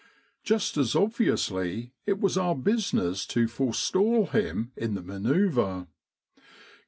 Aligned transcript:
Just 0.43 0.77
as 0.77 0.95
obviously 0.95 1.93
it 2.07 2.19
was 2.19 2.35
our 2.35 2.55
business 2.55 3.23
to 3.27 3.47
forestall 3.47 4.25
him 4.25 4.71
in 4.75 4.95
the 4.95 5.03
manoeuvre. 5.03 5.85